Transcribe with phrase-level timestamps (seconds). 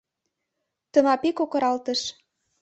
[0.91, 2.01] —Тымапи кокыралтыш.